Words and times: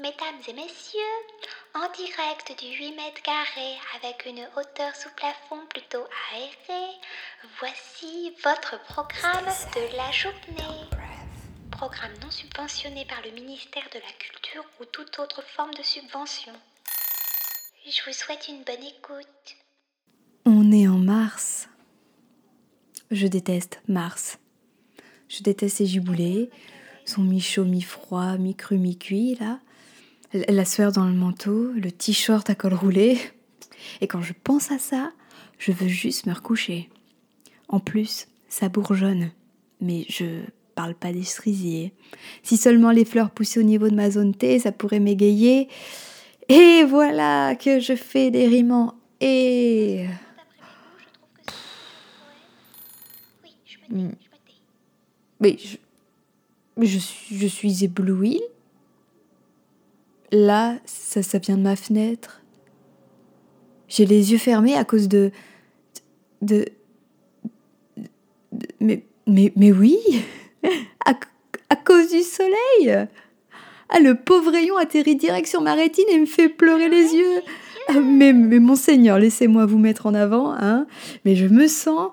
Mesdames 0.00 0.40
et 0.46 0.52
messieurs, 0.52 1.18
en 1.74 1.90
direct 1.90 2.56
du 2.62 2.68
8 2.68 2.94
mètres 2.94 3.20
carrés 3.24 3.74
avec 3.96 4.26
une 4.26 4.46
hauteur 4.56 4.94
sous 4.94 5.08
plafond 5.16 5.66
plutôt 5.68 6.04
aérée, 6.32 6.94
voici 7.58 8.32
votre 8.44 8.80
programme 8.84 9.52
de 9.74 9.96
la 9.96 10.08
journée. 10.12 10.86
Programme 11.72 12.12
non 12.22 12.30
subventionné 12.30 13.06
par 13.06 13.20
le 13.24 13.32
ministère 13.32 13.88
de 13.92 13.98
la 13.98 14.12
Culture 14.20 14.64
ou 14.80 14.84
toute 14.84 15.18
autre 15.18 15.42
forme 15.56 15.74
de 15.74 15.82
subvention. 15.82 16.52
Je 17.84 18.00
vous 18.06 18.12
souhaite 18.12 18.46
une 18.46 18.62
bonne 18.62 18.84
écoute. 18.84 19.56
On 20.44 20.70
est 20.70 20.86
en 20.86 20.98
mars. 20.98 21.68
Je 23.10 23.26
déteste 23.26 23.82
mars. 23.88 24.38
Je 25.28 25.42
déteste 25.42 25.78
ces 25.78 25.86
giboulées, 25.86 26.50
son 27.04 27.22
mi-chaud, 27.22 27.64
mi-froid, 27.64 28.36
mi-cru, 28.38 28.78
mi-cuit, 28.78 29.34
là 29.40 29.58
la 30.32 30.64
sueur 30.64 30.92
dans 30.92 31.06
le 31.06 31.14
manteau, 31.14 31.72
le 31.72 31.90
t-shirt 31.90 32.48
à 32.50 32.54
col 32.54 32.74
roulé. 32.74 33.18
Et 34.00 34.06
quand 34.06 34.22
je 34.22 34.32
pense 34.44 34.70
à 34.70 34.78
ça, 34.78 35.12
je 35.58 35.72
veux 35.72 35.88
juste 35.88 36.26
me 36.26 36.32
recoucher. 36.32 36.88
En 37.68 37.80
plus, 37.80 38.28
ça 38.48 38.68
bourgeonne. 38.68 39.30
Mais 39.80 40.04
je 40.08 40.42
parle 40.74 40.94
pas 40.94 41.12
des 41.12 41.24
cerisiers. 41.24 41.92
Si 42.42 42.56
seulement 42.56 42.90
les 42.90 43.04
fleurs 43.04 43.30
poussaient 43.30 43.60
au 43.60 43.64
niveau 43.64 43.88
de 43.88 43.94
ma 43.94 44.10
zone 44.10 44.34
T, 44.34 44.58
ça 44.58 44.72
pourrait 44.72 45.00
m'égayer. 45.00 45.68
Et 46.48 46.84
voilà 46.84 47.54
que 47.56 47.80
je 47.80 47.94
fais 47.94 48.30
des 48.30 48.46
riments. 48.46 48.94
Et. 49.20 50.06
Mais 55.40 55.56
je, 55.58 55.76
je, 56.82 56.98
je 57.32 57.46
suis 57.46 57.84
éblouie 57.84 58.42
Là, 60.30 60.76
ça, 60.84 61.22
ça 61.22 61.38
vient 61.38 61.56
de 61.56 61.62
ma 61.62 61.76
fenêtre. 61.76 62.42
J'ai 63.88 64.04
les 64.04 64.32
yeux 64.32 64.38
fermés 64.38 64.74
à 64.74 64.84
cause 64.84 65.08
de. 65.08 65.30
de. 66.42 66.66
mais, 68.80 69.72
oui 69.72 69.98
à, 71.04 71.76
cause 71.76 72.10
du 72.10 72.22
soleil 72.22 73.06
Ah, 73.88 74.00
le 74.00 74.14
pauvre 74.14 74.50
rayon 74.50 74.76
atterrit 74.76 75.16
direct 75.16 75.48
sur 75.48 75.62
ma 75.62 75.74
rétine 75.74 76.04
et 76.10 76.18
me 76.18 76.26
fait 76.26 76.48
pleurer 76.48 76.88
les 76.88 77.14
yeux 77.14 77.42
ah, 77.90 78.00
mais, 78.00 78.34
monseigneur, 78.34 79.18
laissez-moi 79.18 79.64
vous 79.64 79.78
mettre 79.78 80.04
en 80.04 80.12
avant, 80.12 80.52
hein 80.52 80.86
Mais 81.24 81.36
je 81.36 81.46
me 81.46 81.66
sens. 81.66 82.10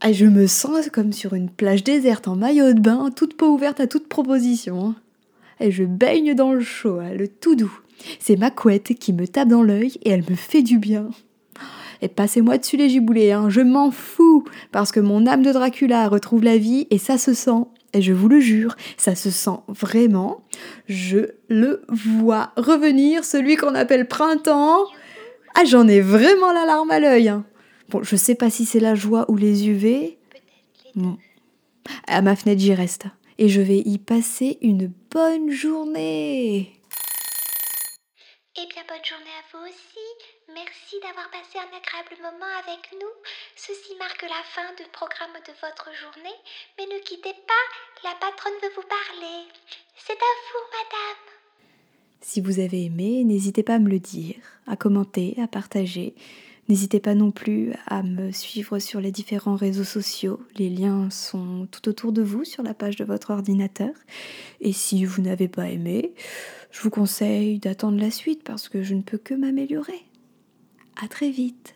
Ah, 0.00 0.12
je 0.12 0.26
me 0.26 0.46
sens 0.46 0.88
comme 0.90 1.12
sur 1.12 1.34
une 1.34 1.50
plage 1.50 1.82
déserte 1.82 2.28
en 2.28 2.36
maillot 2.36 2.72
de 2.72 2.80
bain, 2.80 3.10
toute 3.14 3.36
peau 3.36 3.48
ouverte 3.48 3.80
à 3.80 3.88
toute 3.88 4.08
proposition. 4.08 4.94
Et 5.60 5.70
je 5.70 5.84
baigne 5.84 6.34
dans 6.34 6.52
le 6.52 6.60
chaud, 6.60 6.98
hein, 7.00 7.14
le 7.14 7.28
tout 7.28 7.54
doux. 7.54 7.80
C'est 8.18 8.36
ma 8.36 8.50
couette 8.50 8.94
qui 8.94 9.12
me 9.12 9.26
tape 9.26 9.48
dans 9.48 9.62
l'œil 9.62 9.98
et 10.02 10.10
elle 10.10 10.24
me 10.28 10.34
fait 10.34 10.62
du 10.62 10.78
bien. 10.78 11.10
Et 12.00 12.08
passez-moi 12.08 12.58
dessus 12.58 12.76
les 12.76 12.88
giboulées, 12.88 13.30
hein, 13.30 13.48
je 13.48 13.60
m'en 13.60 13.92
fous, 13.92 14.44
parce 14.72 14.90
que 14.90 14.98
mon 14.98 15.24
âme 15.26 15.42
de 15.42 15.52
Dracula 15.52 16.08
retrouve 16.08 16.42
la 16.42 16.58
vie 16.58 16.88
et 16.90 16.98
ça 16.98 17.16
se 17.16 17.32
sent. 17.32 17.64
Et 17.94 18.02
je 18.02 18.12
vous 18.12 18.28
le 18.28 18.40
jure, 18.40 18.74
ça 18.96 19.14
se 19.14 19.30
sent 19.30 19.60
vraiment. 19.68 20.42
Je 20.88 21.18
le 21.48 21.84
vois 21.88 22.52
revenir, 22.56 23.24
celui 23.24 23.56
qu'on 23.56 23.74
appelle 23.74 24.08
printemps. 24.08 24.84
Ah, 25.54 25.64
j'en 25.64 25.86
ai 25.86 26.00
vraiment 26.00 26.52
la 26.52 26.64
larme 26.64 26.90
à 26.90 26.98
l'œil. 26.98 27.28
Hein. 27.28 27.44
Bon, 27.90 28.02
je 28.02 28.16
sais 28.16 28.34
pas 28.34 28.50
si 28.50 28.64
c'est 28.64 28.80
la 28.80 28.94
joie 28.94 29.30
ou 29.30 29.36
les 29.36 29.68
UV. 29.68 30.18
À 32.08 32.22
ma 32.22 32.34
fenêtre, 32.34 32.60
j'y 32.60 32.74
reste 32.74 33.06
et 33.42 33.48
je 33.48 33.60
vais 33.60 33.82
y 33.84 33.98
passer 33.98 34.56
une 34.62 34.86
bonne 35.10 35.50
journée. 35.50 36.78
Eh 38.54 38.66
bien, 38.70 38.84
bonne 38.86 39.04
journée 39.04 39.34
à 39.34 39.44
vous 39.50 39.64
aussi. 39.66 40.06
Merci 40.54 40.94
d'avoir 41.02 41.28
passé 41.28 41.58
un 41.58 41.76
agréable 41.76 42.22
moment 42.22 42.54
avec 42.62 42.92
nous. 42.92 43.14
Ceci 43.56 43.96
marque 43.98 44.22
la 44.22 44.44
fin 44.44 44.70
du 44.78 44.88
programme 44.92 45.34
de 45.44 45.52
votre 45.60 45.90
journée, 45.90 46.38
mais 46.78 46.86
ne 46.86 47.02
quittez 47.02 47.34
pas, 47.34 47.64
la 48.04 48.14
patronne 48.20 48.54
veut 48.62 48.74
vous 48.76 48.86
parler. 48.86 49.50
C'est 49.96 50.12
à 50.12 50.32
vous, 50.46 50.64
madame. 50.78 51.24
Si 52.20 52.40
vous 52.40 52.60
avez 52.60 52.84
aimé, 52.84 53.24
n'hésitez 53.24 53.64
pas 53.64 53.74
à 53.74 53.80
me 53.80 53.90
le 53.90 53.98
dire, 53.98 54.36
à 54.68 54.76
commenter, 54.76 55.34
à 55.42 55.48
partager. 55.48 56.14
N'hésitez 56.72 57.00
pas 57.00 57.14
non 57.14 57.32
plus 57.32 57.74
à 57.86 58.02
me 58.02 58.32
suivre 58.32 58.78
sur 58.78 58.98
les 58.98 59.12
différents 59.12 59.56
réseaux 59.56 59.84
sociaux. 59.84 60.40
Les 60.56 60.70
liens 60.70 61.10
sont 61.10 61.68
tout 61.70 61.86
autour 61.86 62.12
de 62.12 62.22
vous 62.22 62.44
sur 62.44 62.62
la 62.62 62.72
page 62.72 62.96
de 62.96 63.04
votre 63.04 63.28
ordinateur. 63.28 63.90
Et 64.62 64.72
si 64.72 65.04
vous 65.04 65.20
n'avez 65.20 65.48
pas 65.48 65.68
aimé, 65.68 66.14
je 66.70 66.80
vous 66.80 66.88
conseille 66.88 67.58
d'attendre 67.58 68.00
la 68.00 68.10
suite 68.10 68.42
parce 68.42 68.70
que 68.70 68.82
je 68.82 68.94
ne 68.94 69.02
peux 69.02 69.18
que 69.18 69.34
m'améliorer. 69.34 70.00
À 70.96 71.08
très 71.08 71.28
vite. 71.28 71.74